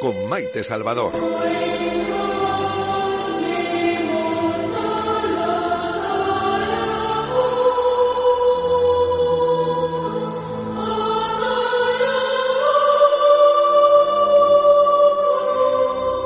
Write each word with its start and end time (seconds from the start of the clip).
Con 0.00 0.28
Maite 0.28 0.62
Salvador. 0.62 1.12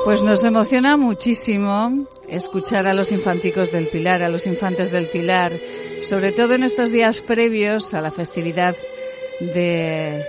Pues 0.05 0.21
nos 0.21 0.43
emociona 0.43 0.95
muchísimo 0.95 2.05
escuchar 2.29 2.85
a 2.87 2.93
los 2.93 3.11
infanticos 3.11 3.71
del 3.71 3.87
Pilar, 3.87 4.21
a 4.21 4.29
los 4.29 4.45
infantes 4.45 4.91
del 4.91 5.07
Pilar, 5.07 5.53
sobre 6.03 6.31
todo 6.31 6.53
en 6.53 6.61
estos 6.61 6.91
días 6.91 7.23
previos 7.23 7.95
a 7.95 8.01
la 8.01 8.11
festividad 8.11 8.75
de, 9.39 10.23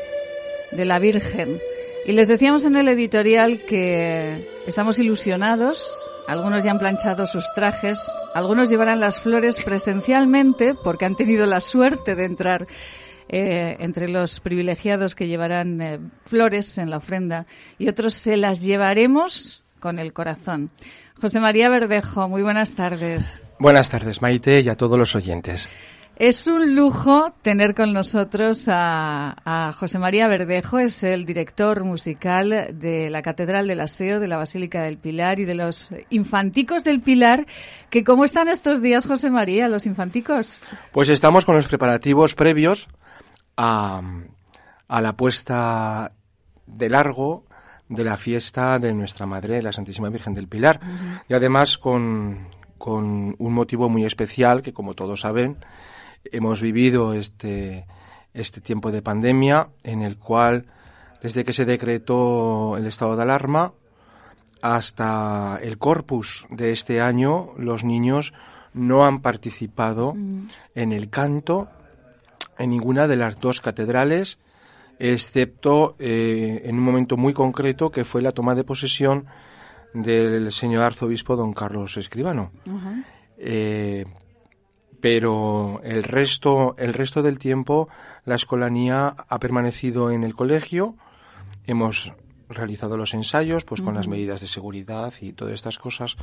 de 0.71 0.85
la 0.87 0.99
Virgen. 0.99 1.61
Y 2.07 2.13
les 2.13 2.29
decíamos 2.29 2.65
en 2.65 2.77
el 2.77 2.89
editorial 2.89 3.61
que 3.67 4.49
estamos 4.67 4.99
ilusionados, 4.99 6.11
algunos 6.27 6.65
ya 6.65 6.71
han 6.71 6.79
planchado 6.79 7.27
sus 7.27 7.53
trajes, 7.55 8.11
algunos 8.35 8.71
llevarán 8.71 9.01
las 9.01 9.21
flores 9.21 9.57
presencialmente 9.63 10.75
porque 10.75 11.05
han 11.05 11.17
tenido 11.17 11.47
la 11.47 11.61
suerte 11.61 12.15
de 12.15 12.25
entrar 12.25 12.67
eh, 13.29 13.77
entre 13.81 14.09
los 14.09 14.41
privilegiados 14.41 15.15
que 15.15 15.27
llevarán 15.27 15.81
eh, 15.83 15.99
flores 16.25 16.79
en 16.79 16.89
la 16.89 16.97
ofrenda 16.97 17.47
y 17.79 17.89
otros 17.89 18.15
se 18.15 18.39
las 18.39 18.63
llevaremos 18.63 19.63
con 19.81 19.99
el 19.99 20.15
corazón. 20.15 20.71
José 21.21 21.41
María 21.41 21.69
Verdejo, 21.69 22.29
muy 22.29 22.43
buenas 22.43 22.75
tardes. 22.75 23.45
Buenas 23.59 23.91
tardes, 23.91 24.23
Maite, 24.23 24.61
y 24.61 24.69
a 24.69 24.77
todos 24.77 24.99
los 24.99 25.15
oyentes. 25.15 25.69
Es 26.19 26.49
un 26.49 26.75
lujo 26.75 27.33
tener 27.43 27.77
con 27.77 27.93
nosotros 27.93 28.65
a, 28.67 29.73
José 29.79 30.01
María 30.01 30.27
Verdejo, 30.27 30.81
es 30.81 31.05
el 31.05 31.25
director 31.25 31.85
musical 31.85 32.71
de 32.73 33.09
la 33.09 33.23
Catedral 33.23 33.69
del 33.69 33.79
Aseo, 33.79 34.19
de 34.19 34.27
la 34.27 34.37
Basílica 34.37 34.83
del 34.83 34.99
Pilar 34.99 35.39
y 35.39 35.45
de 35.45 35.55
los 35.55 35.93
Infanticos 36.11 36.83
del 36.83 37.01
Pilar. 37.03 37.47
Que 37.89 38.03
¿Cómo 38.03 38.25
están 38.25 38.49
estos 38.49 38.83
días, 38.83 39.07
José 39.07 39.31
María, 39.31 39.69
los 39.69 39.87
Infanticos? 39.87 40.61
Pues 40.91 41.09
estamos 41.09 41.47
con 41.47 41.55
los 41.55 41.69
preparativos 41.69 42.35
previos 42.35 42.89
a, 43.57 44.03
a 44.89 45.01
la 45.01 45.17
puesta 45.17 46.11
de 46.67 46.91
largo 46.91 47.45
de 47.89 48.03
la 48.03 48.17
fiesta 48.17 48.81
de 48.81 48.93
nuestra 48.93 49.25
Madre, 49.25 49.63
la 49.63 49.73
Santísima 49.73 50.09
Virgen 50.09 50.35
del 50.35 50.49
Pilar. 50.49 50.81
Y 51.29 51.35
además 51.35 51.79
con, 51.79 52.49
con 52.77 53.37
un 53.39 53.55
motivo 53.55 53.89
muy 53.89 54.05
especial 54.05 54.63
que, 54.63 54.73
como 54.73 54.95
todos 54.95 55.21
saben, 55.21 55.59
hemos 56.33 56.63
vivido 56.63 57.13
este, 57.15 57.87
este 58.35 58.61
tiempo 58.61 58.91
de 58.93 59.03
pandemia 59.03 59.69
en 59.85 60.03
el 60.03 60.17
cual, 60.19 60.67
desde 61.23 61.45
que 61.45 61.53
se 61.53 61.65
decretó 61.65 62.77
el 62.77 62.87
estado 62.87 63.17
de 63.17 63.23
alarma 63.23 63.73
hasta 64.63 65.59
el 65.63 65.79
corpus 65.79 66.47
de 66.51 66.73
este 66.73 67.01
año, 67.01 67.51
los 67.57 67.85
niños 67.85 68.33
no 68.75 69.05
han 69.05 69.21
participado 69.21 70.15
mm. 70.15 70.49
en 70.75 70.93
el 70.93 71.11
canto 71.11 71.69
en 72.59 72.71
ninguna 72.71 73.07
de 73.07 73.17
las 73.17 73.39
dos 73.39 73.61
catedrales, 73.61 74.39
excepto 74.99 75.95
eh, 75.99 76.63
en 76.65 76.77
un 76.77 76.85
momento 76.85 77.17
muy 77.17 77.33
concreto 77.33 77.91
que 77.91 78.05
fue 78.05 78.21
la 78.21 78.33
toma 78.33 78.55
de 78.57 78.65
posesión 78.65 79.27
del 79.95 80.53
señor 80.53 80.83
arzobispo 80.83 81.37
don 81.37 81.53
Carlos 81.53 81.97
Escribano 81.97 82.51
pero 85.01 85.81
el 85.85 86.03
resto, 86.03 86.75
el 86.79 86.93
resto 86.93 87.23
del 87.23 87.39
tiempo 87.39 87.89
la 88.25 88.35
escolanía 88.35 89.15
ha 89.29 89.39
permanecido 89.39 90.11
en 90.11 90.25
el 90.25 90.35
colegio. 90.35 90.97
Hemos 91.67 92.13
realizado 92.49 92.97
los 92.97 93.15
ensayos, 93.15 93.65
pues 93.65 93.81
con 93.81 93.95
las 93.95 94.09
medidas 94.09 94.41
de 94.41 94.47
seguridad 94.47 95.13
y 95.21 95.33
todas 95.33 95.55
estas 95.55 95.79
cosas 95.79 96.17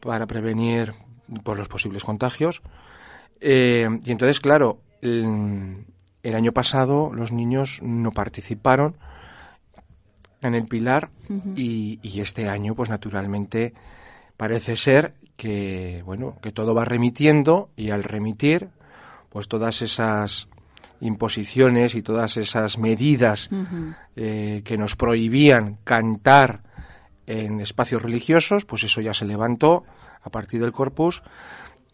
para 0.00 0.26
prevenir 0.26 0.94
por 1.44 1.58
los 1.58 1.68
posibles 1.68 2.04
contagios. 2.04 2.62
Eh, 3.40 3.88
y 4.04 4.10
entonces, 4.10 4.40
claro, 4.40 4.80
el, 5.00 5.84
año 6.24 6.52
pasado 6.52 7.12
los 7.14 7.32
niños 7.32 7.80
no 7.82 8.12
participaron 8.12 8.96
en 10.40 10.54
el 10.54 10.66
Pilar 10.66 11.10
y, 11.54 12.00
y, 12.02 12.20
este 12.20 12.48
año, 12.48 12.74
pues 12.74 12.88
naturalmente, 12.88 13.74
parece 14.42 14.76
ser 14.76 15.14
que 15.36 16.02
bueno 16.04 16.36
que 16.42 16.50
todo 16.50 16.74
va 16.74 16.84
remitiendo 16.84 17.70
y 17.76 17.90
al 17.90 18.02
remitir 18.02 18.70
pues 19.28 19.46
todas 19.46 19.82
esas 19.82 20.48
imposiciones 21.00 21.94
y 21.94 22.02
todas 22.02 22.36
esas 22.36 22.76
medidas 22.76 23.50
eh, 24.16 24.62
que 24.64 24.76
nos 24.76 24.96
prohibían 24.96 25.78
cantar 25.84 26.64
en 27.24 27.60
espacios 27.60 28.02
religiosos 28.02 28.64
pues 28.64 28.82
eso 28.82 29.00
ya 29.00 29.14
se 29.14 29.26
levantó 29.26 29.84
a 30.22 30.30
partir 30.30 30.60
del 30.60 30.72
corpus 30.72 31.22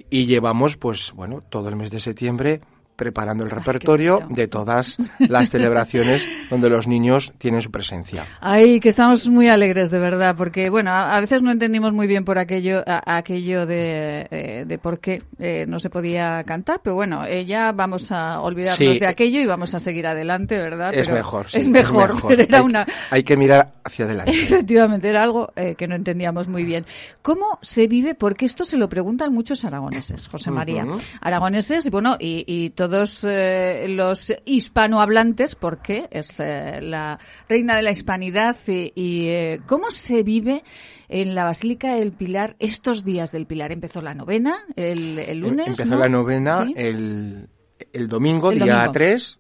y 0.09 0.25
llevamos 0.25 0.79
pues 0.79 1.13
bueno 1.13 1.43
todo 1.43 1.69
el 1.69 1.77
mes 1.77 1.91
de 1.91 2.01
septiembre 2.01 2.63
preparando 2.99 3.45
el 3.45 3.51
repertorio 3.51 4.27
de 4.29 4.49
todas 4.49 4.99
las 5.21 5.51
celebraciones 5.51 6.29
donde 6.51 6.69
los 6.69 6.89
niños 6.89 7.33
tienen 7.39 7.63
su 7.63 7.71
presencia. 7.71 8.27
Ay, 8.41 8.81
que 8.81 8.89
estamos 8.89 9.29
muy 9.29 9.49
alegres 9.49 9.93
de 9.93 10.01
verdad, 10.01 10.35
porque 10.37 10.69
bueno, 10.69 10.91
a, 10.91 11.21
veces 11.21 11.43
no 11.43 11.53
entendimos 11.53 11.93
muy 11.93 12.09
bien 12.09 12.25
por 12.25 12.39
aquello, 12.39 12.83
aquello 12.85 13.67
de, 13.67 14.27
eh, 14.33 14.65
de, 14.67 14.79
por 14.79 14.99
qué 14.99 15.23
eh, 15.39 15.65
no 15.69 15.79
se 15.79 15.91
podía 15.91 16.43
cantar, 16.43 16.81
pero 16.83 16.97
bueno, 16.97 17.25
eh, 17.25 17.45
ya 17.45 17.71
vamos 17.71 18.11
a 18.11 18.41
olvidarnos 18.41 18.99
de 18.99 19.07
aquello 19.07 19.41
y 19.41 19.47
vamos 19.47 19.77
a 19.77 19.79
seguir 19.79 20.09
adelante, 20.09 20.59
¿verdad? 20.59 20.93
Es 20.93 21.09
mejor, 21.09 21.47
es 21.53 21.69
mejor, 21.69 22.15
era 22.31 22.59
hay, 22.59 22.65
una... 22.65 22.87
hay 23.11 23.23
que 23.23 23.37
mirar 23.37 23.75
hacia 23.85 24.07
adelante. 24.07 24.33
Efectivamente, 24.43 25.09
era 25.09 25.23
algo 25.23 25.53
que 25.55 25.87
no 25.87 25.95
entendíamos 25.95 26.49
muy 26.49 26.65
bien. 26.65 26.85
¿Cómo 27.23 27.61
se 27.63 27.87
vive? 27.87 28.17
Porque 28.17 28.45
esto 28.45 28.65
se 28.65 28.77
lo 28.77 28.89
preguntan 28.89 29.33
muchos 29.33 29.65
aragoneses, 29.65 30.27
José 30.27 30.51
María. 30.51 30.85
Aragoneses, 31.21 31.89
bueno, 31.91 32.17
y, 32.19 32.45
y 32.47 32.71
todo 32.71 32.88
todos 32.89 33.23
eh, 33.25 33.85
los 33.89 34.35
hispanohablantes, 34.47 35.55
porque 35.55 36.09
es 36.11 36.41
eh, 36.41 36.81
la 36.81 37.19
reina 37.47 37.77
de 37.77 37.83
la 37.83 37.91
hispanidad, 37.91 38.57
y, 38.67 39.27
eh, 39.29 39.61
cómo 39.67 39.91
se 39.91 40.23
vive 40.23 40.65
en 41.09 41.35
la 41.35 41.45
Basílica 41.45 41.95
del 41.95 42.13
Pilar 42.13 42.57
estos 42.59 43.05
días 43.05 43.31
del 43.31 43.47
Pilar. 43.47 43.73
Empezó 43.73 44.01
la 44.01 44.15
novena 44.15 44.57
el, 44.75 45.19
el 45.19 45.41
lunes. 45.41 45.69
Empezó 45.69 45.99
la 45.99 46.09
novena 46.09 46.67
el, 46.77 47.49
el, 47.93 48.09
domingo, 48.09 48.51
día 48.53 48.89
3. 48.91 49.39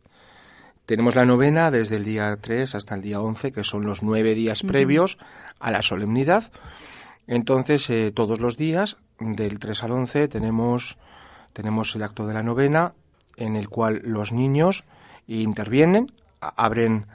Tenemos 0.84 1.14
la 1.14 1.24
novena 1.24 1.70
desde 1.70 1.96
el 1.96 2.04
día 2.04 2.36
3 2.38 2.74
hasta 2.74 2.94
el 2.96 3.02
día 3.02 3.20
11, 3.20 3.52
que 3.52 3.64
son 3.64 3.86
los 3.86 4.02
nueve 4.02 4.34
días 4.34 4.62
previos 4.62 5.18
a 5.58 5.70
la 5.70 5.80
solemnidad. 5.80 6.52
Entonces, 7.26 7.90
todos 8.14 8.40
los 8.40 8.58
días, 8.58 8.98
del 9.18 9.58
3 9.58 9.84
al 9.84 9.90
11, 9.92 10.28
tenemos, 10.28 10.98
tenemos 11.54 11.94
el 11.96 12.02
acto 12.02 12.26
de 12.26 12.34
la 12.34 12.42
novena 12.42 12.94
en 13.38 13.56
el 13.56 13.68
cual 13.68 14.02
los 14.04 14.32
niños 14.32 14.84
intervienen, 15.26 16.12
abren 16.40 17.06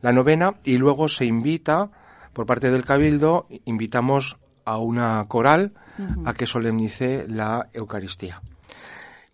la 0.00 0.12
novena 0.12 0.56
y 0.64 0.78
luego 0.78 1.08
se 1.08 1.24
invita 1.24 1.90
por 2.32 2.46
parte 2.46 2.70
del 2.70 2.84
cabildo, 2.84 3.46
invitamos 3.64 4.38
a 4.64 4.78
una 4.78 5.24
coral 5.28 5.72
a 6.24 6.34
que 6.34 6.46
solemnice 6.46 7.26
la 7.28 7.68
Eucaristía. 7.72 8.40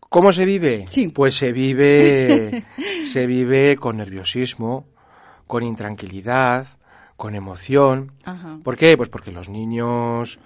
¿Cómo 0.00 0.32
se 0.32 0.44
vive? 0.44 0.86
Pues 1.14 1.36
se 1.36 1.52
vive, 1.52 2.64
se 3.04 3.26
vive 3.26 3.76
con 3.76 3.98
nerviosismo, 3.98 4.86
con 5.46 5.62
intranquilidad, 5.62 6.66
con 7.16 7.34
emoción. 7.34 8.12
¿Por 8.64 8.76
qué? 8.76 8.96
Pues 8.96 9.08
porque 9.08 9.32
los 9.32 9.48
niños, 9.48 10.38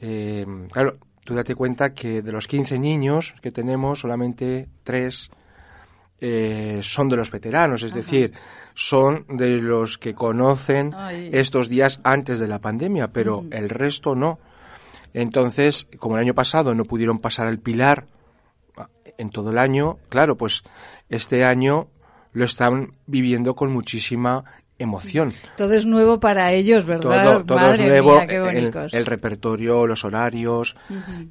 eh, 0.00 0.46
claro, 0.70 0.96
tú 1.24 1.34
date 1.34 1.54
cuenta 1.54 1.94
que 1.94 2.22
de 2.22 2.32
los 2.32 2.46
15 2.46 2.78
niños 2.78 3.34
que 3.40 3.50
tenemos, 3.50 4.00
solamente 4.00 4.68
3 4.84 5.30
eh, 6.20 6.80
son 6.82 7.08
de 7.08 7.16
los 7.16 7.30
veteranos, 7.30 7.82
es 7.82 7.92
decir, 7.92 8.32
son 8.74 9.26
de 9.28 9.58
los 9.60 9.98
que 9.98 10.14
conocen 10.14 10.94
estos 11.32 11.68
días 11.68 12.00
antes 12.04 12.38
de 12.38 12.48
la 12.48 12.60
pandemia, 12.60 13.08
pero 13.08 13.42
mm. 13.42 13.52
el 13.52 13.68
resto 13.68 14.14
no. 14.14 14.38
Entonces, 15.12 15.88
como 15.98 16.16
el 16.16 16.22
año 16.22 16.34
pasado 16.34 16.74
no 16.74 16.84
pudieron 16.84 17.18
pasar 17.18 17.46
al 17.46 17.58
Pilar 17.58 18.06
ah, 18.76 18.88
en 19.18 19.30
todo 19.30 19.50
el 19.50 19.58
año, 19.58 19.98
claro, 20.08 20.36
pues 20.36 20.62
este 21.08 21.44
año 21.44 21.88
lo 22.32 22.44
están 22.44 22.94
viviendo 23.06 23.54
con 23.54 23.72
muchísima 23.72 24.44
emoción. 24.78 25.32
Todo 25.56 25.74
es 25.74 25.86
nuevo 25.86 26.20
para 26.20 26.52
ellos, 26.52 26.84
¿verdad? 26.84 27.44
Todo, 27.44 27.70
es 27.72 27.78
nuevo, 27.80 28.20
el, 28.20 29.06
repertorio, 29.06 29.86
los 29.86 30.04
horarios, 30.04 30.76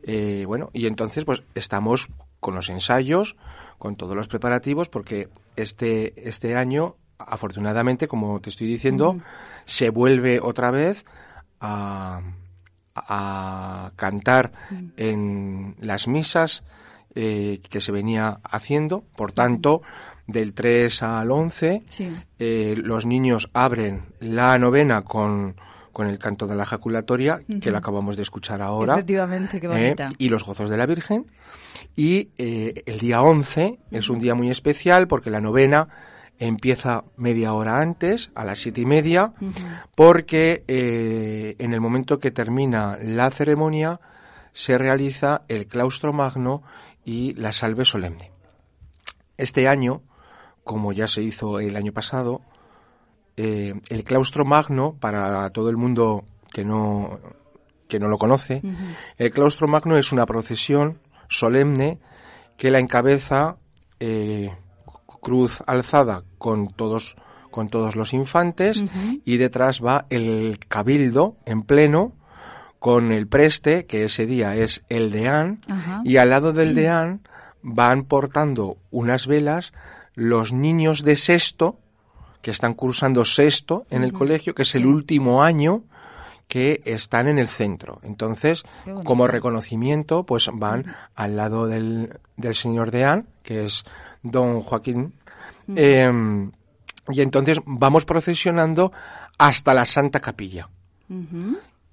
eh, 0.03 0.43
bueno, 0.47 0.69
y 0.73 0.87
entonces 0.87 1.25
pues 1.25 1.43
estamos 1.55 2.09
con 2.39 2.55
los 2.55 2.69
ensayos, 2.69 3.35
con 3.77 3.95
todos 3.95 4.15
los 4.15 4.27
preparativos, 4.27 4.89
porque 4.89 5.29
este, 5.55 6.27
este 6.27 6.55
año, 6.55 6.95
afortunadamente, 7.17 8.07
como 8.07 8.39
te 8.39 8.49
estoy 8.49 8.67
diciendo, 8.67 9.17
se 9.65 9.89
vuelve 9.89 10.39
otra 10.39 10.71
vez 10.71 11.05
a, 11.59 12.21
a 12.95 13.91
cantar 13.95 14.51
en 14.97 15.75
las 15.79 16.07
misas 16.07 16.63
eh, 17.15 17.61
que 17.69 17.79
se 17.81 17.91
venía 17.91 18.39
haciendo. 18.43 19.03
Por 19.15 19.31
tanto, 19.31 19.83
del 20.27 20.53
3 20.53 21.03
al 21.03 21.31
11, 21.31 21.83
eh, 22.39 22.75
los 22.77 23.05
niños 23.05 23.49
abren 23.53 24.05
la 24.19 24.57
novena 24.57 25.01
con, 25.03 25.55
con 25.91 26.07
el 26.07 26.17
canto 26.19 26.47
de 26.47 26.55
la 26.55 26.63
ejaculatoria, 26.63 27.41
que 27.61 27.71
lo 27.71 27.77
acabamos 27.77 28.15
de 28.15 28.23
escuchar 28.23 28.61
ahora. 28.61 28.93
Efectivamente, 28.93 29.59
qué 29.59 29.67
bonita. 29.67 30.09
y 30.17 30.29
los 30.29 30.43
gozos 30.43 30.69
de 30.69 30.77
la 30.77 30.85
Virgen. 30.85 31.27
Y 31.95 32.29
el 32.37 32.99
día 32.99 33.21
11 33.21 33.77
es 33.91 34.09
un 34.09 34.19
día 34.19 34.33
muy 34.33 34.49
especial 34.49 35.07
porque 35.07 35.29
la 35.29 35.41
novena 35.41 35.87
empieza 36.39 37.03
media 37.15 37.53
hora 37.53 37.79
antes, 37.79 38.31
a 38.35 38.43
las 38.43 38.59
siete 38.59 38.81
y 38.81 38.85
media, 38.85 39.33
porque 39.95 40.63
eh, 40.67 41.55
en 41.59 41.73
el 41.73 41.81
momento 41.81 42.19
que 42.19 42.31
termina 42.31 42.97
la 43.01 43.29
ceremonia 43.31 43.99
se 44.51 44.77
realiza 44.77 45.43
el 45.47 45.67
claustro 45.67 46.13
magno 46.13 46.63
y 47.05 47.33
la 47.33 47.53
salve 47.53 47.85
solemne. 47.85 48.31
Este 49.37 49.67
año, 49.67 50.01
como 50.63 50.93
ya 50.93 51.07
se 51.07 51.21
hizo 51.21 51.59
el 51.59 51.75
año 51.75 51.91
pasado, 51.91 52.41
eh, 53.37 53.73
el 53.89 54.03
claustro 54.03 54.45
magno, 54.45 54.95
para 54.99 55.49
todo 55.49 55.69
el 55.69 55.77
mundo 55.77 56.25
que 56.51 56.63
no, 56.63 57.19
que 57.87 57.99
no 57.99 58.07
lo 58.07 58.17
conoce, 58.17 58.61
el 59.17 59.31
claustro 59.31 59.67
magno 59.67 59.97
es 59.97 60.11
una 60.11 60.25
procesión 60.25 60.99
solemne 61.27 61.99
que 62.57 62.71
la 62.71 62.79
encabeza 62.79 63.57
eh, 63.99 64.51
cruz 65.21 65.63
alzada 65.65 66.23
con 66.37 66.71
todos 66.73 67.15
con 67.49 67.69
todos 67.69 67.95
los 67.95 68.13
infantes 68.13 68.83
y 69.23 69.37
detrás 69.37 69.79
va 69.81 70.07
el 70.09 70.57
cabildo 70.67 71.37
en 71.45 71.61
pleno 71.61 72.13
con 72.79 73.11
el 73.11 73.27
preste, 73.27 73.85
que 73.85 74.05
ese 74.05 74.25
día 74.25 74.55
es 74.57 74.83
el 74.89 75.11
deán, 75.11 75.61
y 76.03 76.17
al 76.17 76.31
lado 76.31 76.51
del 76.51 76.75
deán 76.75 77.21
van 77.61 78.03
portando 78.03 78.77
unas 78.91 79.27
velas 79.27 79.71
los 80.15 80.53
niños 80.53 81.03
de 81.03 81.15
sexto, 81.15 81.79
que 82.41 82.51
están 82.51 82.73
cursando 82.73 83.25
sexto 83.25 83.85
en 83.89 84.03
el 84.03 84.13
colegio, 84.13 84.53
que 84.53 84.63
es 84.63 84.75
el 84.75 84.85
último 84.85 85.43
año 85.43 85.83
que 86.47 86.81
están 86.85 87.27
en 87.27 87.39
el 87.39 87.47
centro. 87.47 87.99
Entonces, 88.03 88.63
como 89.05 89.27
reconocimiento, 89.27 90.23
pues 90.25 90.49
van 90.53 90.95
al 91.15 91.35
lado 91.35 91.67
del, 91.67 92.19
del 92.35 92.53
señor 92.53 92.91
deán, 92.91 93.27
que 93.43 93.65
es 93.65 93.85
don 94.21 94.61
Joaquín. 94.61 95.13
Em, 95.75 96.51
y 97.09 97.21
entonces 97.21 97.59
vamos 97.65 98.05
procesionando 98.05 98.91
hasta 99.37 99.73
la 99.73 99.85
Santa 99.85 100.19
Capilla. 100.19 100.69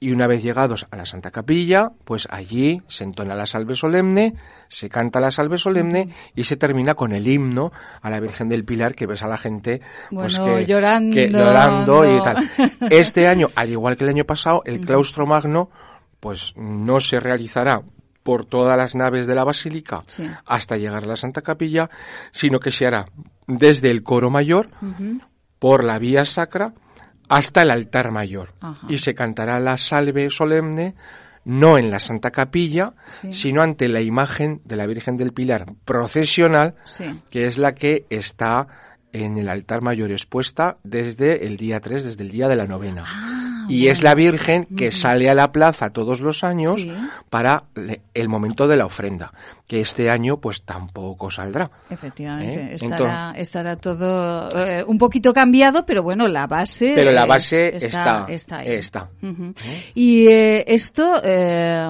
Y 0.03 0.13
una 0.13 0.27
vez 0.27 0.43
llegados 0.43 0.87
a 0.91 0.97
la 0.97 1.05
Santa 1.05 1.31
Capilla, 1.31 1.93
pues 2.05 2.27
allí 2.31 2.83
se 2.89 3.05
entona 3.05 3.35
la 3.35 3.45
salve 3.45 3.77
solemne, 3.77 4.35
se 4.69 4.89
canta 4.89 5.21
la 5.21 5.31
salve 5.31 5.59
solemne 5.59 6.09
y 6.35 6.45
se 6.45 6.57
termina 6.57 6.95
con 6.95 7.13
el 7.13 7.29
himno 7.29 7.71
a 8.01 8.09
la 8.09 8.19
Virgen 8.19 8.49
del 8.49 8.65
Pilar 8.65 8.95
que 8.95 9.07
ves 9.07 9.23
a 9.23 9.29
la 9.29 9.37
gente 9.37 9.83
pues 10.11 10.39
que, 10.39 10.65
llorando, 10.65 12.17
y 12.17 12.23
tal. 12.23 12.51
Este 12.91 13.29
año, 13.29 13.51
al 13.55 13.69
igual 13.69 13.99
que 13.99 14.05
el 14.05 14.11
año 14.11 14.25
pasado, 14.25 14.63
el 14.65 14.81
claustro 14.81 15.27
magno 15.27 15.71
pues 16.19 16.55
no 16.57 17.01
se 17.01 17.21
realizará 17.21 17.83
por 18.23 18.45
todas 18.45 18.77
las 18.77 18.95
naves 18.95 19.27
de 19.27 19.35
la 19.35 19.45
basílica 19.45 20.03
hasta 20.45 20.77
llegar 20.77 21.05
a 21.05 21.09
la 21.09 21.17
Santa 21.17 21.43
Capilla, 21.43 21.91
sino 22.31 22.61
que 22.61 22.71
se 22.71 22.87
hará 22.87 23.07
desde 23.47 23.91
el 23.91 24.03
coro 24.03 24.31
mayor, 24.31 24.69
por 25.59 25.85
la 25.85 25.99
vía 25.99 26.25
sacra, 26.25 26.75
hasta 27.31 27.63
el 27.63 27.71
altar 27.71 28.11
mayor. 28.11 28.53
Y 28.89 28.99
se 28.99 29.15
cantará 29.15 29.59
la 29.61 29.79
salve 29.79 30.29
solemne 30.31 30.95
no 31.45 31.79
en 31.79 31.91
la 31.91 32.01
Santa 32.01 32.31
Capilla, 32.31 32.93
sino 33.31 33.63
ante 33.63 33.89
la 33.89 34.03
imagen 34.03 34.61
de 34.65 34.77
la 34.77 34.87
Virgen 34.87 35.17
del 35.17 35.33
Pilar 35.33 35.73
procesional, 35.85 36.75
que 37.31 37.47
es 37.47 37.57
la 37.57 37.75
que 37.75 38.05
está 38.11 38.67
en 39.13 39.39
el 39.39 39.49
altar 39.49 39.81
mayor 39.81 40.11
expuesta 40.13 40.79
desde 40.83 41.47
el 41.47 41.57
día 41.57 41.81
3, 41.81 42.05
desde 42.05 42.25
el 42.25 42.31
día 42.31 42.49
de 42.49 42.57
la 42.57 42.67
novena. 42.67 43.05
Ah, 43.07 43.50
y 43.71 43.89
es 43.89 44.03
la 44.03 44.15
Virgen 44.15 44.67
que 44.77 44.91
sale 44.91 45.31
a 45.31 45.35
la 45.35 45.53
plaza 45.53 45.91
todos 45.91 46.21
los 46.21 46.45
años 46.45 46.87
para 47.29 47.65
el 48.15 48.29
momento 48.29 48.69
de 48.69 48.77
la 48.77 48.87
ofrenda, 48.87 49.33
que 49.67 49.81
este 49.81 50.11
año 50.11 50.39
pues 50.39 50.63
tampoco 50.63 51.31
saldrá. 51.31 51.71
Efectivamente, 51.89 52.73
¿Eh? 52.73 53.33
estará, 53.37 53.77
todo 53.77 54.51
eh, 54.67 54.85
un 54.87 54.99
poquito 54.99 55.33
cambiado, 55.33 55.87
pero 55.87 56.03
bueno, 56.03 56.27
la 56.27 56.47
base 56.47 56.93
Pero 56.95 57.13
la 57.13 57.27
base 57.27 57.77
está, 57.77 58.27
está, 58.29 58.65
está, 58.65 59.09
¿Eh? 59.23 59.53
Y 59.95 60.27
esto, 60.29 61.23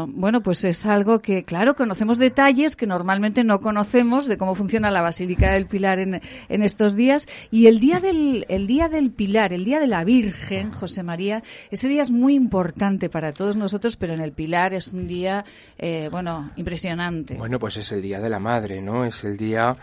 bueno, 0.08 0.42
pues 0.42 0.64
es 0.64 0.84
algo 0.86 1.20
que, 1.20 1.44
claro, 1.44 1.74
conocemos 1.74 2.18
detalles 2.18 2.76
que 2.76 2.86
normalmente 2.86 3.44
no 3.44 3.60
conocemos 3.60 4.26
de 4.26 4.36
cómo 4.36 4.54
funciona 4.54 4.90
la 4.90 5.00
Basílica 5.00 5.52
del 5.52 5.66
Pilar 5.66 5.98
en, 5.98 6.20
en 6.48 6.62
estos 6.62 6.96
días. 6.96 7.26
Y 7.50 7.66
el 7.66 7.80
día 7.80 8.00
del, 8.00 8.44
el 8.48 8.66
día 8.66 8.88
del 8.88 9.10
Pilar, 9.10 9.52
el 9.52 9.64
día 9.64 9.80
de 9.80 9.86
la 9.86 10.04
Virgen, 10.04 10.72
José 10.72 11.02
María, 11.02 11.42
ese 11.70 11.88
día 11.88 12.02
es 12.02 12.10
muy 12.10 12.34
importante 12.34 13.08
para 13.08 13.32
todos 13.32 13.56
nosotros, 13.56 13.96
pero 13.96 14.14
en 14.14 14.20
el 14.20 14.32
Pilar 14.32 14.74
es 14.74 14.88
un 14.88 15.06
día, 15.06 15.44
eh, 15.78 16.08
bueno, 16.10 16.50
impresionante. 16.56 17.34
Bueno, 17.34 17.58
pues 17.58 17.76
es 17.76 17.92
el 17.92 18.02
Día 18.02 18.20
de 18.20 18.28
la 18.28 18.40
Madre, 18.40 18.82
¿no? 18.82 19.04
Es 19.04 19.22
el 19.24 19.36
día 19.36 19.76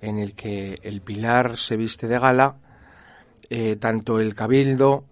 en 0.00 0.18
el 0.18 0.34
que 0.34 0.80
el 0.82 1.00
Pilar 1.00 1.56
se 1.56 1.76
viste 1.76 2.08
de 2.08 2.18
gala, 2.18 2.56
eh, 3.50 3.76
tanto 3.76 4.18
el 4.18 4.34
cabildo, 4.34 5.04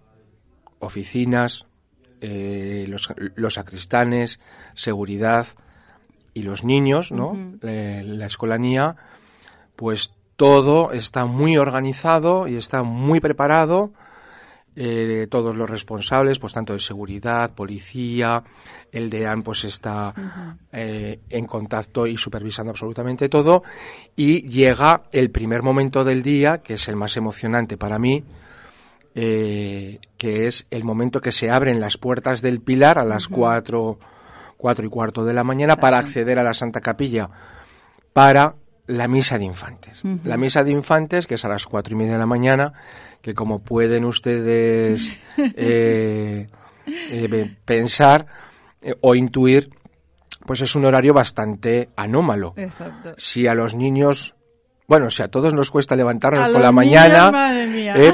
oficinas, 0.80 1.64
eh, 2.20 2.86
los, 2.88 3.12
los, 3.36 3.54
sacristanes, 3.54 4.40
seguridad 4.74 5.46
y 6.34 6.42
los 6.42 6.64
niños, 6.64 7.12
¿no? 7.12 7.36
la 7.62 8.26
escolanía, 8.26 8.96
pues 9.74 10.10
todo 10.36 10.92
está 10.92 11.24
muy 11.24 11.56
organizado 11.56 12.46
y 12.46 12.56
está 12.56 12.82
muy 12.82 13.20
preparado 13.20 13.92
eh, 14.78 15.26
todos 15.30 15.56
los 15.56 15.70
responsables, 15.70 16.38
pues 16.38 16.52
tanto 16.52 16.74
de 16.74 16.78
seguridad, 16.78 17.54
policía, 17.54 18.44
el 18.92 19.08
DEAN 19.08 19.42
pues 19.42 19.64
está 19.64 20.12
eh, 20.70 21.20
en 21.30 21.46
contacto 21.46 22.06
y 22.06 22.18
supervisando 22.18 22.72
absolutamente 22.72 23.30
todo. 23.30 23.62
Y 24.14 24.46
llega 24.46 25.04
el 25.12 25.30
primer 25.30 25.62
momento 25.62 26.04
del 26.04 26.22
día, 26.22 26.58
que 26.58 26.74
es 26.74 26.88
el 26.88 26.96
más 26.96 27.16
emocionante 27.16 27.78
para 27.78 27.98
mí, 27.98 28.22
eh, 29.14 29.98
que 30.18 30.46
es 30.46 30.66
el 30.70 30.84
momento 30.84 31.22
que 31.22 31.32
se 31.32 31.50
abren 31.50 31.80
las 31.80 31.96
puertas 31.96 32.42
del 32.42 32.60
Pilar 32.60 32.98
a 32.98 33.04
las 33.04 33.28
cuatro, 33.28 33.98
cuatro 34.58 34.84
y 34.84 34.90
cuarto 34.90 35.24
de 35.24 35.32
la 35.32 35.42
mañana 35.42 35.76
para 35.76 35.98
acceder 35.98 36.38
a 36.38 36.42
la 36.42 36.52
Santa 36.52 36.82
Capilla 36.82 37.30
para 38.12 38.56
la 38.86 39.08
misa 39.08 39.38
de 39.38 39.44
infantes. 39.44 40.02
La 40.24 40.36
misa 40.36 40.62
de 40.64 40.70
infantes, 40.70 41.26
que 41.26 41.34
es 41.34 41.44
a 41.44 41.48
las 41.48 41.66
cuatro 41.66 41.94
y 41.94 41.98
media 41.98 42.12
de 42.12 42.18
la 42.18 42.26
mañana, 42.26 42.72
que 43.26 43.34
como 43.34 43.58
pueden 43.58 44.04
ustedes 44.04 45.10
eh, 45.36 46.46
eh, 46.86 47.56
pensar 47.64 48.24
eh, 48.80 48.94
o 49.00 49.16
intuir, 49.16 49.68
pues 50.46 50.60
es 50.60 50.76
un 50.76 50.84
horario 50.84 51.12
bastante 51.12 51.88
anómalo. 51.96 52.54
Exacto. 52.56 53.14
Si 53.16 53.48
a 53.48 53.54
los 53.54 53.74
niños 53.74 54.36
bueno, 54.86 55.10
si 55.10 55.24
a 55.24 55.28
todos 55.28 55.54
nos 55.54 55.72
cuesta 55.72 55.96
levantarnos 55.96 56.50
por 56.50 56.60
la 56.60 56.70
mañana, 56.70 57.52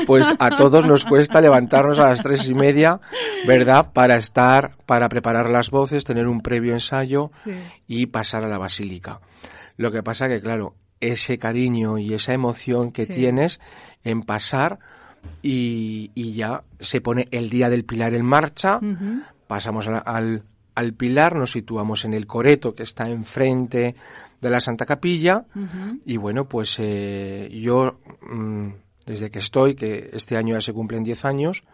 pues 0.06 0.34
a 0.38 0.48
todos 0.56 0.86
nos 0.86 1.04
cuesta 1.04 1.42
levantarnos 1.42 1.98
a 1.98 2.08
las 2.08 2.22
tres 2.22 2.48
y 2.48 2.54
media, 2.54 2.98
¿verdad? 3.46 3.92
Para 3.92 4.16
estar, 4.16 4.78
para 4.86 5.10
preparar 5.10 5.50
las 5.50 5.68
voces, 5.68 6.04
tener 6.04 6.26
un 6.26 6.40
previo 6.40 6.72
ensayo 6.72 7.30
y 7.86 8.06
pasar 8.06 8.44
a 8.44 8.48
la 8.48 8.56
basílica. 8.56 9.20
Lo 9.76 9.92
que 9.92 10.02
pasa 10.02 10.28
que, 10.28 10.40
claro, 10.40 10.74
ese 11.00 11.36
cariño 11.36 11.98
y 11.98 12.14
esa 12.14 12.32
emoción 12.32 12.92
que 12.92 13.04
tienes 13.04 13.60
en 14.02 14.22
pasar 14.22 14.78
y, 15.42 16.32
ya 16.32 16.62
se 16.78 17.00
pone 17.00 17.28
el 17.30 17.50
Día 17.50 17.68
del 17.68 17.84
Pilar 17.84 18.14
en 18.14 18.24
marcha, 18.24 18.80
pasamos 19.46 19.88
al, 19.88 20.42
al, 20.74 20.92
Pilar, 20.94 21.36
nos 21.36 21.52
situamos 21.52 22.04
en 22.04 22.14
el 22.14 22.26
Coreto 22.26 22.74
que 22.74 22.84
está 22.84 23.08
enfrente 23.08 23.94
de 24.40 24.50
la 24.50 24.60
Santa 24.60 24.86
Capilla 24.86 25.44
y 26.04 26.16
bueno, 26.16 26.46
pues 26.46 26.76
eh, 26.78 27.50
yo 27.52 28.00
mm, 28.22 28.68
desde 29.06 29.30
que 29.30 29.38
estoy, 29.38 29.74
que 29.74 30.10
este 30.12 30.36
año 30.36 30.54
ya 30.54 30.60
se 30.60 30.72
cumplen 30.72 31.02
10 31.02 31.24
años, 31.24 31.64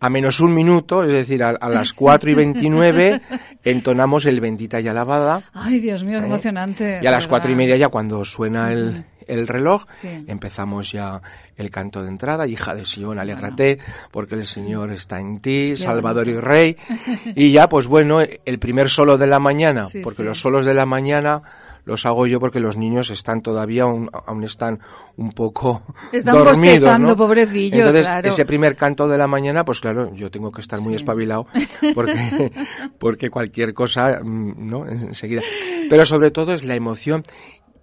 a 0.00 0.10
menos 0.10 0.40
un 0.40 0.54
minuto, 0.54 1.02
es 1.02 1.12
decir, 1.12 1.42
a, 1.42 1.68
las 1.68 1.94
4 1.94 2.30
y 2.30 2.34
29, 2.34 3.22
entonamos 3.64 4.26
el 4.26 4.40
Bendita 4.40 4.80
y 4.80 4.88
Alabada. 4.88 5.44
Ay, 5.52 5.80
Dios 5.80 6.04
mío, 6.04 6.18
qué 6.18 6.24
¿Eh? 6.24 6.28
emocionante. 6.28 7.00
Y 7.02 7.06
a 7.06 7.10
las 7.10 7.26
cuatro 7.26 7.50
y 7.50 7.54
media 7.54 7.76
ya 7.76 7.88
cuando 7.88 8.24
suena 8.24 8.72
el, 8.72 9.04
el 9.26 9.46
reloj, 9.46 9.84
empezamos 10.26 10.92
ya 10.92 11.20
el 11.56 11.70
canto 11.70 12.02
de 12.02 12.08
entrada, 12.08 12.46
hija 12.46 12.74
de 12.74 12.84
Sion, 12.84 13.18
alégrate, 13.18 13.78
porque 14.10 14.34
el 14.34 14.46
Señor 14.46 14.90
está 14.90 15.20
en 15.20 15.40
ti, 15.40 15.76
Salvador 15.76 16.28
y 16.28 16.38
Rey. 16.38 16.76
Y 17.36 17.52
ya, 17.52 17.68
pues 17.68 17.86
bueno, 17.86 18.20
el 18.20 18.58
primer 18.58 18.88
solo 18.88 19.18
de 19.18 19.26
la 19.26 19.38
mañana, 19.38 19.86
porque 20.02 20.22
los 20.22 20.40
solos 20.40 20.66
de 20.66 20.74
la 20.74 20.86
mañana 20.86 21.42
los 21.84 22.06
hago 22.06 22.26
yo 22.26 22.40
porque 22.40 22.60
los 22.60 22.76
niños 22.76 23.10
están 23.10 23.42
todavía, 23.42 23.82
aún, 23.82 24.10
están 24.44 24.80
un 25.16 25.32
poco 25.32 25.82
están 26.12 26.34
dormidos, 26.34 26.98
¿no? 26.98 27.16
pobrecillos, 27.16 27.86
Entonces, 27.86 28.08
ese 28.24 28.44
primer 28.44 28.74
canto 28.76 29.06
de 29.06 29.18
la 29.18 29.26
mañana, 29.26 29.64
pues 29.64 29.80
claro, 29.80 30.14
yo 30.14 30.30
tengo 30.30 30.50
que 30.50 30.60
estar 30.60 30.80
muy 30.80 30.94
espabilado 30.94 31.46
porque, 31.94 32.52
porque 32.98 33.30
cualquier 33.30 33.74
cosa, 33.74 34.20
mm, 34.22 34.68
¿no? 34.68 34.86
Enseguida. 34.86 35.42
Pero 35.88 36.06
sobre 36.06 36.30
todo 36.30 36.54
es 36.54 36.64
la 36.64 36.74
emoción 36.74 37.24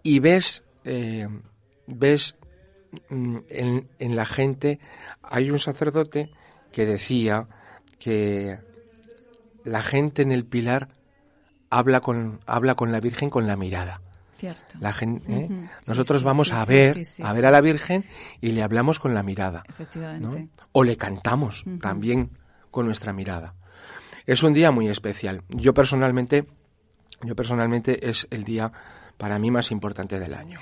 y 0.04 0.20
ves, 0.20 0.64
eh, 0.84 1.28
ves 1.88 2.36
mm, 3.10 3.38
en, 3.50 3.90
en 4.00 4.16
la 4.16 4.26
gente, 4.26 4.80
hay 5.22 5.52
un 5.52 5.60
sacerdote 5.60 6.32
que 6.72 6.86
decía 6.86 7.48
que 8.00 8.60
la 9.64 9.82
gente 9.82 10.22
en 10.22 10.32
el 10.32 10.46
Pilar 10.46 10.90
habla 11.70 12.02
con, 12.02 12.42
habla 12.46 12.76
con 12.76 12.92
la 12.92 13.00
Virgen 13.00 13.30
con 13.30 13.48
la 13.48 13.56
mirada. 13.56 14.02
Cierto. 14.36 14.76
La 14.80 14.92
gente, 14.92 15.32
¿eh? 15.32 15.70
Nosotros 15.86 16.24
vamos 16.24 16.52
a 16.52 16.66
ver, 16.66 17.00
a 17.24 17.34
ver 17.34 17.46
a 17.46 17.52
la 17.52 17.62
Virgen 17.62 18.06
y 18.42 18.50
le 18.52 18.64
hablamos 18.64 19.00
con 19.00 19.14
la 19.14 19.22
mirada. 19.22 19.64
Efectivamente. 19.70 20.50
O 20.72 20.84
le 20.84 20.98
cantamos 20.98 21.64
también 21.80 22.32
con 22.72 22.88
nuestra 22.88 23.14
mirada. 23.14 23.54
Es 24.26 24.42
un 24.42 24.54
día 24.54 24.72
muy 24.72 24.88
especial. 24.88 25.44
Yo 25.50 25.76
personalmente, 25.76 26.48
yo 27.22 27.36
personalmente 27.36 28.10
es 28.10 28.28
el 28.32 28.44
día 28.44 28.72
para 29.22 29.38
mí 29.38 29.52
más 29.52 29.70
importante 29.70 30.20
del 30.20 30.34
año. 30.34 30.60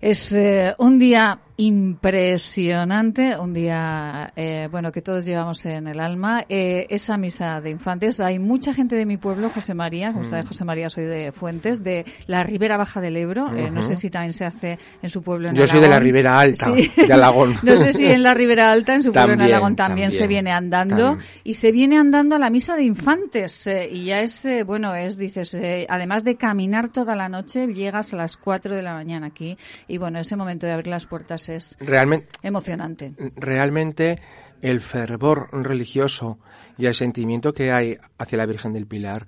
Es 0.00 0.32
eh, 0.32 0.74
un 0.78 0.98
día 0.98 1.40
impresionante, 1.60 3.36
un 3.36 3.52
día, 3.52 4.32
eh, 4.36 4.68
bueno, 4.70 4.92
que 4.92 5.02
todos 5.02 5.24
llevamos 5.24 5.66
en 5.66 5.88
el 5.88 5.98
alma. 5.98 6.44
Eh, 6.48 6.86
esa 6.88 7.18
misa 7.18 7.60
de 7.60 7.70
infantes, 7.70 8.20
hay 8.20 8.38
mucha 8.38 8.72
gente 8.72 8.94
de 8.94 9.04
mi 9.04 9.16
pueblo, 9.16 9.50
José 9.50 9.74
María, 9.74 10.12
como 10.12 10.24
sabe 10.24 10.44
José 10.44 10.64
María, 10.64 10.88
soy 10.88 11.06
de 11.06 11.32
Fuentes, 11.32 11.82
de 11.82 12.06
la 12.28 12.44
Ribera 12.44 12.76
Baja 12.76 13.00
del 13.00 13.16
Ebro. 13.16 13.52
Eh, 13.56 13.72
no 13.72 13.82
sé 13.82 13.96
si 13.96 14.08
también 14.08 14.34
se 14.34 14.44
hace 14.44 14.78
en 15.02 15.10
su 15.10 15.20
pueblo 15.20 15.48
en 15.48 15.56
Yo 15.56 15.66
soy 15.66 15.80
de 15.80 15.88
la 15.88 15.98
Ribera 15.98 16.38
Alta, 16.38 16.70
de 16.70 17.12
Alagón. 17.12 17.56
no 17.64 17.76
sé 17.76 17.92
si 17.92 18.06
en 18.06 18.22
la 18.22 18.34
Ribera 18.34 18.70
Alta, 18.70 18.94
en 18.94 19.02
su 19.02 19.12
pueblo 19.12 19.32
en 19.32 19.40
Alagón, 19.40 19.74
también, 19.74 20.12
se 20.12 20.28
viene 20.28 20.52
andando. 20.52 21.18
Y 21.42 21.54
se 21.54 21.72
viene 21.72 21.98
andando 21.98 22.36
a 22.36 22.38
la 22.38 22.50
misa 22.50 22.76
de 22.76 22.84
infantes. 22.84 23.68
y 23.90 24.04
ya 24.04 24.20
es, 24.20 24.46
bueno, 24.64 24.94
es, 24.94 25.18
dices, 25.18 25.58
además 25.88 26.22
de 26.22 26.36
caminar 26.36 26.90
toda 26.90 27.16
la 27.16 27.28
noche, 27.28 27.66
llegas 27.66 28.14
a 28.14 28.16
las 28.16 28.36
4 28.36 28.76
de 28.76 28.82
la 28.82 28.94
mañana 28.94 29.26
aquí. 29.26 29.58
Y 29.88 29.96
bueno, 29.96 30.20
ese 30.20 30.36
momento 30.36 30.66
de 30.66 30.72
abrir 30.72 30.88
las 30.88 31.06
puertas 31.06 31.48
es 31.48 31.76
realmente, 31.80 32.28
emocionante. 32.42 33.14
Realmente 33.36 34.18
el 34.60 34.80
fervor 34.80 35.48
religioso 35.52 36.38
y 36.76 36.86
el 36.86 36.94
sentimiento 36.94 37.54
que 37.54 37.72
hay 37.72 37.96
hacia 38.18 38.38
la 38.38 38.46
Virgen 38.46 38.72
del 38.74 38.86
Pilar 38.86 39.26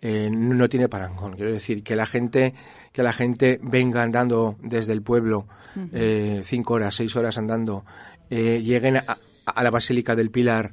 eh, 0.00 0.30
no 0.30 0.68
tiene 0.68 0.88
parangón. 0.88 1.34
Quiero 1.34 1.50
decir 1.50 1.82
que 1.82 1.96
la 1.96 2.06
gente 2.06 2.54
que 2.92 3.02
la 3.02 3.12
gente 3.12 3.58
venga 3.62 4.02
andando 4.02 4.56
desde 4.62 4.92
el 4.92 5.02
pueblo 5.02 5.48
eh, 5.92 6.42
cinco 6.44 6.74
horas, 6.74 6.94
seis 6.94 7.14
horas 7.16 7.36
andando, 7.36 7.84
eh, 8.30 8.60
lleguen 8.62 8.98
a, 8.98 9.18
la 9.62 9.70
Basílica 9.70 10.14
del 10.14 10.30
Pilar 10.30 10.70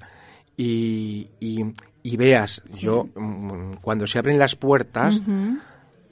y, 0.58 1.30
y, 1.40 2.18
veas, 2.18 2.62
yo 2.72 3.10
mm, 3.16 3.76
cuando 3.82 4.08
se 4.08 4.20
abren 4.20 4.40
las 4.40 4.56
puertas, 4.56 5.20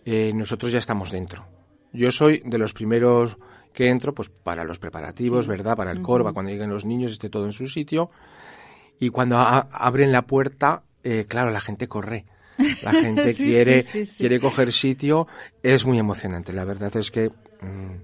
nosotros 0.05 0.71
ya 0.71 0.79
estamos 0.79 1.11
dentro. 1.11 1.52
Yo 1.93 2.11
soy 2.11 2.41
de 2.43 2.57
los 2.57 2.73
primeros 2.73 3.37
que 3.71 3.89
entro 3.89 4.13
pues 4.13 4.29
para 4.29 4.63
los 4.63 4.79
preparativos, 4.79 5.47
¿verdad? 5.47 5.77
Para 5.77 5.91
el 5.91 6.01
corva, 6.01 6.33
cuando 6.33 6.51
lleguen 6.51 6.69
los 6.69 6.85
niños, 6.85 7.11
esté 7.11 7.29
todo 7.29 7.45
en 7.45 7.53
su 7.53 7.67
sitio. 7.67 8.09
Y 8.99 9.09
cuando 9.09 9.37
abren 9.37 10.11
la 10.11 10.23
puerta, 10.23 10.83
eh, 11.03 11.25
claro, 11.27 11.51
la 11.51 11.59
gente 11.59 11.87
corre. 11.87 12.25
La 12.83 12.91
gente 12.93 13.33
quiere, 13.33 13.83
quiere 14.17 14.39
coger 14.39 14.71
sitio. 14.71 15.27
Es 15.61 15.85
muy 15.85 15.97
emocionante. 15.99 16.53
La 16.53 16.65
verdad 16.65 16.95
es 16.97 17.11
que 17.11 17.29
mm, 17.29 17.95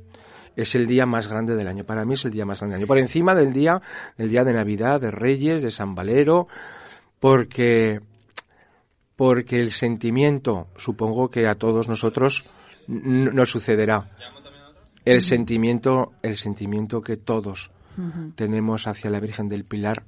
es 0.55 0.75
el 0.75 0.87
día 0.87 1.05
más 1.05 1.27
grande 1.27 1.55
del 1.55 1.67
año. 1.67 1.83
Para 1.83 2.05
mí 2.05 2.15
es 2.15 2.25
el 2.25 2.31
día 2.31 2.45
más 2.45 2.59
grande 2.59 2.73
del 2.73 2.81
año. 2.81 2.87
Por 2.87 2.97
encima 2.97 3.35
del 3.35 3.53
día, 3.53 3.81
del 4.17 4.29
día 4.29 4.43
de 4.43 4.53
Navidad, 4.53 4.99
de 4.99 5.11
Reyes, 5.11 5.61
de 5.61 5.71
San 5.71 5.95
Valero, 5.95 6.47
porque, 7.19 8.01
porque 9.15 9.61
el 9.61 9.71
sentimiento, 9.71 10.67
supongo 10.75 11.29
que 11.29 11.47
a 11.47 11.55
todos 11.55 11.87
nosotros 11.87 12.45
nos 12.89 13.51
sucederá 13.51 14.09
el 15.05 15.21
sentimiento, 15.21 16.13
el 16.23 16.37
sentimiento 16.37 17.01
que 17.01 17.17
todos 17.17 17.71
tenemos 18.35 18.87
hacia 18.87 19.09
la 19.09 19.19
Virgen 19.19 19.49
del 19.49 19.65
Pilar, 19.65 20.03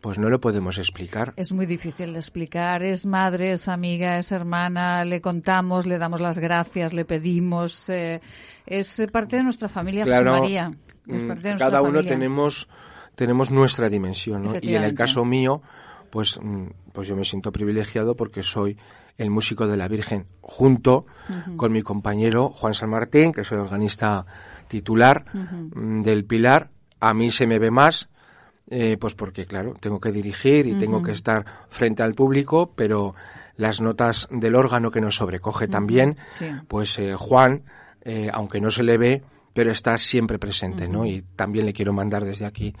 pues 0.00 0.18
no 0.18 0.30
lo 0.30 0.40
podemos 0.40 0.78
explicar. 0.78 1.32
Es 1.36 1.52
muy 1.52 1.66
difícil 1.66 2.12
de 2.12 2.18
explicar. 2.18 2.82
Es 2.82 3.04
madre, 3.06 3.52
es 3.52 3.68
amiga, 3.68 4.18
es 4.18 4.32
hermana. 4.32 5.04
Le 5.04 5.20
contamos, 5.20 5.86
le 5.86 5.98
damos 5.98 6.20
las 6.20 6.38
gracias, 6.38 6.92
le 6.92 7.04
pedimos. 7.04 7.88
Eh, 7.88 8.20
es 8.66 9.00
parte 9.12 9.36
de 9.36 9.44
nuestra 9.44 9.68
familia, 9.68 10.04
claro, 10.04 10.32
María. 10.32 10.70
Mm, 11.06 11.56
cada 11.58 11.82
uno 11.82 12.02
tenemos 12.02 12.68
tenemos 13.14 13.50
nuestra 13.50 13.88
dimensión, 13.88 14.44
¿no? 14.44 14.54
Y 14.60 14.74
en 14.74 14.84
el 14.84 14.94
caso 14.94 15.24
mío, 15.24 15.62
pues 16.10 16.38
mm, 16.40 16.66
pues 16.92 17.08
yo 17.08 17.16
me 17.16 17.24
siento 17.24 17.52
privilegiado 17.52 18.16
porque 18.16 18.42
soy 18.42 18.76
el 19.16 19.30
músico 19.30 19.66
de 19.66 19.76
la 19.76 19.88
Virgen, 19.88 20.26
junto 20.40 21.06
con 21.56 21.72
mi 21.72 21.82
compañero 21.82 22.48
Juan 22.48 22.74
San 22.74 22.90
Martín, 22.90 23.32
que 23.32 23.44
soy 23.44 23.58
organista 23.58 24.26
titular 24.68 25.24
mm, 25.32 26.02
del 26.02 26.24
Pilar. 26.24 26.70
A 27.00 27.14
mí 27.14 27.30
se 27.30 27.46
me 27.46 27.58
ve 27.58 27.70
más, 27.70 28.08
eh, 28.68 28.96
pues 28.98 29.14
porque, 29.14 29.46
claro, 29.46 29.74
tengo 29.78 30.00
que 30.00 30.12
dirigir 30.12 30.66
y 30.66 30.74
tengo 30.74 31.02
que 31.02 31.12
estar 31.12 31.44
frente 31.68 32.02
al 32.02 32.14
público, 32.14 32.72
pero 32.74 33.14
las 33.56 33.80
notas 33.80 34.28
del 34.30 34.54
órgano 34.54 34.90
que 34.90 35.00
nos 35.00 35.16
sobrecoge 35.16 35.68
también, 35.68 36.16
pues 36.68 36.98
eh, 36.98 37.14
Juan, 37.14 37.64
eh, 38.02 38.30
aunque 38.32 38.60
no 38.60 38.70
se 38.70 38.82
le 38.82 38.98
ve, 38.98 39.22
pero 39.52 39.70
está 39.70 39.98
siempre 39.98 40.38
presente, 40.38 40.88
¿no? 40.88 41.06
Y 41.06 41.22
también 41.36 41.66
le 41.66 41.72
quiero 41.72 41.92
mandar 41.92 42.24
desde 42.24 42.46
aquí 42.46 42.74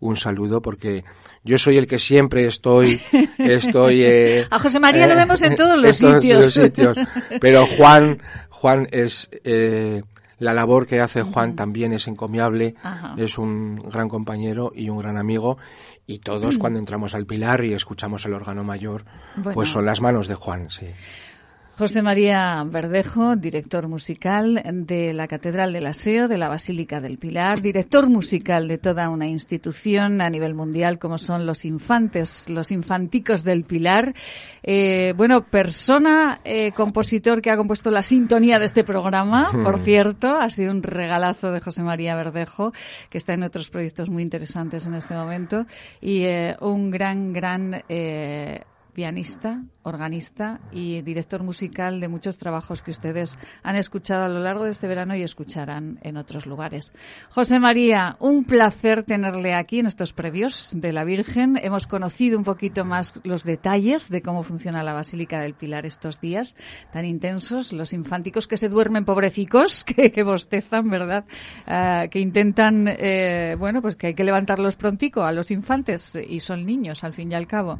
un 0.00 0.16
saludo 0.16 0.62
porque 0.62 1.04
yo 1.42 1.58
soy 1.58 1.76
el 1.76 1.86
que 1.86 1.98
siempre 1.98 2.46
estoy 2.46 3.00
estoy 3.38 4.04
eh, 4.04 4.46
a 4.50 4.58
José 4.58 4.78
María 4.80 5.06
lo 5.06 5.14
eh, 5.14 5.16
vemos 5.16 5.42
en 5.42 5.56
todos 5.56 5.76
los, 5.82 5.96
sitios. 5.96 6.96
pero 7.40 7.66
Juan 7.66 8.20
Juan 8.50 8.88
es 8.92 9.28
eh, 9.44 10.02
la 10.38 10.54
labor 10.54 10.86
que 10.86 11.00
hace 11.00 11.22
Juan 11.22 11.56
también 11.56 11.92
es 11.92 12.06
encomiable 12.06 12.76
es 13.16 13.38
un 13.38 13.76
gran 13.76 14.08
compañero 14.08 14.72
y 14.74 14.88
un 14.88 14.98
gran 14.98 15.16
amigo. 15.16 15.58
Y 16.06 16.20
todos 16.20 16.56
cuando 16.56 16.78
entramos 16.78 17.14
al 17.14 17.26
Pilar 17.26 17.64
y 17.64 17.74
escuchamos 17.74 18.24
el 18.24 18.32
órgano 18.32 18.64
mayor 18.64 19.04
pues 19.52 19.68
son 19.68 19.84
las 19.84 20.00
manos 20.00 20.26
de 20.26 20.36
Juan 20.36 20.70
sí 20.70 20.86
José 21.78 22.02
María 22.02 22.64
Verdejo, 22.66 23.36
director 23.36 23.86
musical 23.86 24.60
de 24.84 25.12
la 25.12 25.28
Catedral 25.28 25.72
del 25.72 25.86
Aseo 25.86 26.26
de 26.26 26.36
la 26.36 26.48
Basílica 26.48 27.00
del 27.00 27.18
Pilar, 27.18 27.62
director 27.62 28.10
musical 28.10 28.66
de 28.66 28.78
toda 28.78 29.08
una 29.10 29.28
institución 29.28 30.20
a 30.20 30.28
nivel 30.28 30.56
mundial 30.56 30.98
como 30.98 31.18
son 31.18 31.46
los 31.46 31.64
infantes, 31.64 32.48
los 32.48 32.72
infanticos 32.72 33.44
del 33.44 33.62
Pilar. 33.62 34.12
Eh, 34.64 35.14
bueno, 35.16 35.46
persona, 35.46 36.40
eh, 36.42 36.72
compositor 36.72 37.40
que 37.40 37.52
ha 37.52 37.56
compuesto 37.56 37.92
la 37.92 38.02
sintonía 38.02 38.58
de 38.58 38.64
este 38.64 38.82
programa, 38.82 39.52
por 39.62 39.78
cierto, 39.78 40.34
ha 40.34 40.50
sido 40.50 40.72
un 40.72 40.82
regalazo 40.82 41.52
de 41.52 41.60
José 41.60 41.84
María 41.84 42.16
Verdejo, 42.16 42.72
que 43.08 43.18
está 43.18 43.34
en 43.34 43.44
otros 43.44 43.70
proyectos 43.70 44.10
muy 44.10 44.24
interesantes 44.24 44.84
en 44.88 44.94
este 44.94 45.14
momento, 45.14 45.64
y 46.00 46.24
eh, 46.24 46.56
un 46.60 46.90
gran, 46.90 47.32
gran 47.32 47.84
pianista, 48.98 49.62
organista 49.84 50.58
y 50.72 51.02
director 51.02 51.44
musical 51.44 52.00
de 52.00 52.08
muchos 52.08 52.36
trabajos 52.36 52.82
que 52.82 52.90
ustedes 52.90 53.38
han 53.62 53.76
escuchado 53.76 54.24
a 54.24 54.28
lo 54.28 54.40
largo 54.40 54.64
de 54.64 54.72
este 54.72 54.88
verano 54.88 55.14
y 55.14 55.22
escucharán 55.22 56.00
en 56.02 56.16
otros 56.16 56.46
lugares. 56.46 56.92
José 57.30 57.60
María, 57.60 58.16
un 58.18 58.42
placer 58.42 59.04
tenerle 59.04 59.54
aquí 59.54 59.78
en 59.78 59.86
estos 59.86 60.12
previos 60.12 60.72
de 60.74 60.92
la 60.92 61.04
Virgen. 61.04 61.60
Hemos 61.62 61.86
conocido 61.86 62.36
un 62.36 62.42
poquito 62.42 62.84
más 62.84 63.20
los 63.22 63.44
detalles 63.44 64.10
de 64.10 64.20
cómo 64.20 64.42
funciona 64.42 64.82
la 64.82 64.94
Basílica 64.94 65.40
del 65.40 65.54
Pilar 65.54 65.86
estos 65.86 66.20
días 66.20 66.56
tan 66.92 67.04
intensos, 67.04 67.72
los 67.72 67.92
infánticos 67.92 68.48
que 68.48 68.56
se 68.56 68.68
duermen 68.68 69.04
pobrecicos, 69.04 69.84
que, 69.84 70.24
bostezan, 70.24 70.90
¿verdad? 70.90 71.24
Ah, 71.68 72.06
que 72.10 72.18
intentan, 72.18 72.88
eh, 72.88 73.54
bueno, 73.56 73.80
pues 73.80 73.94
que 73.94 74.08
hay 74.08 74.14
que 74.14 74.24
levantarlos 74.24 74.74
prontico 74.74 75.22
a 75.22 75.30
los 75.30 75.52
infantes 75.52 76.16
y 76.16 76.40
son 76.40 76.66
niños 76.66 77.04
al 77.04 77.14
fin 77.14 77.30
y 77.30 77.36
al 77.36 77.46
cabo. 77.46 77.78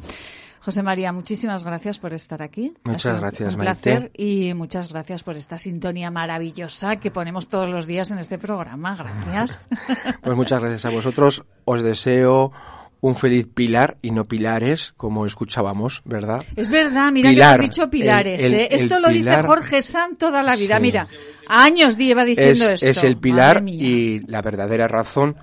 José 0.61 0.83
María, 0.83 1.13
muchísimas 1.13 1.65
gracias 1.65 1.99
por 1.99 2.13
estar 2.13 2.43
aquí. 2.43 2.75
Muchas 2.85 3.21
gracias, 3.21 3.55
Un 3.55 3.61
placer 3.61 4.11
y 4.15 4.55
muchas 4.55 4.93
gracias 4.93 5.23
por 5.23 5.37
esta 5.37 5.59
sintonía 5.59 6.11
maravillosa 6.11 6.97
que 6.97 7.11
ponemos 7.11 7.49
todos 7.49 7.69
los 7.69 7.87
días 7.87 8.11
en 8.11 8.19
este 8.19 8.39
programa. 8.39 8.97
Gracias. 8.97 9.69
Pues 10.23 10.37
muchas 10.37 10.61
gracias 10.61 10.85
a 10.85 10.91
vosotros. 10.91 11.45
Os 11.65 11.83
deseo 11.83 12.53
un 13.01 13.15
feliz 13.15 13.47
pilar 13.47 13.97
y 14.03 14.11
no 14.11 14.25
pilares, 14.25 14.93
como 14.97 15.25
escuchábamos, 15.25 16.03
¿verdad? 16.05 16.43
Es 16.57 16.69
verdad, 16.69 17.13
mira 17.13 17.33
que 17.33 17.43
has 17.43 17.61
dicho 17.61 17.89
pilares. 17.89 18.43
¿eh? 18.43 18.69
Esto 18.71 18.99
lo 18.99 19.09
dice 19.09 19.43
Jorge 19.43 19.83
San 19.83 20.17
toda 20.17 20.43
la 20.43 20.57
vida. 20.57 20.79
Mira, 20.81 21.07
Años 21.49 21.97
lleva 21.97 22.25
diciendo 22.25 22.69
es, 22.71 22.83
Es 22.83 23.03
el 23.03 23.17
pilar 23.17 23.65
y 23.67 24.21
la 24.27 24.43
verdadera 24.43 24.87
razón 24.87 25.37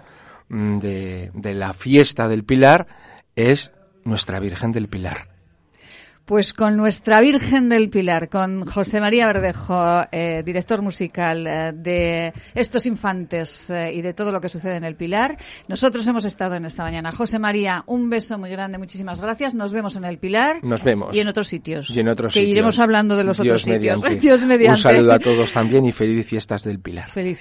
mm, 0.50 0.78
de, 0.78 1.32
de 1.34 1.54
la 1.56 1.74
fiesta 1.74 2.30
del 2.30 2.44
pilar 2.44 2.86
es 3.36 3.72
nuestra 4.06 4.40
Virgen 4.40 4.72
del 4.72 4.88
Pilar. 4.88 5.36
Pues 6.26 6.54
con 6.54 6.76
nuestra 6.76 7.22
Virgen 7.22 7.70
del 7.70 7.90
Pilar, 7.90 8.30
con 8.30 8.66
José 8.66 9.00
María 9.00 9.28
Verdejo, 9.28 10.02
eh, 10.12 10.42
director 10.44 10.82
musical 10.82 11.46
eh, 11.46 11.72
de 11.72 12.34
estos 12.56 12.88
infantes 12.88 13.70
eh, 13.70 13.94
y 13.94 14.02
de 14.02 14.16
todo 14.16 14.32
lo 14.32 14.42
que 14.42 14.50
sucede 14.50 14.78
en 14.78 14.86
el 14.86 14.96
Pilar, 14.96 15.38
nosotros 15.68 16.08
hemos 16.08 16.26
estado 16.26 16.56
en 16.56 16.66
esta 16.66 16.82
mañana. 16.82 17.12
José 17.12 17.38
María, 17.38 17.84
un 17.86 18.10
beso 18.10 18.40
muy 18.40 18.50
grande, 18.50 18.80
muchísimas 18.80 19.22
gracias. 19.22 19.54
Nos 19.54 19.72
vemos 19.72 19.98
en 19.98 20.06
el 20.06 20.18
Pilar. 20.18 20.64
Nos 20.64 20.84
vemos. 20.84 21.16
Y 21.16 21.20
en 21.20 21.28
otros 21.28 21.48
sitios. 21.48 21.92
Y 21.92 22.00
en 22.00 22.08
otros 22.08 22.34
que 22.34 22.44
iremos 22.44 22.80
hablando 22.80 23.16
de 23.16 23.24
los 23.24 23.40
otros 23.40 23.62
sitios. 23.62 24.02
Dios 24.20 24.46
mediante. 24.48 24.72
Un 24.72 24.78
saludo 24.78 25.14
a 25.14 25.20
todos 25.20 25.54
también 25.54 25.86
y 25.86 25.92
feliz 25.92 26.26
fiestas 26.26 26.64
del 26.64 26.80
Pilar. 26.80 27.08
Feliz 27.12 27.38